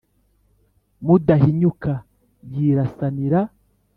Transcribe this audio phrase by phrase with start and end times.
[1.05, 1.91] Mudahinyuka
[2.53, 3.39] yirasanira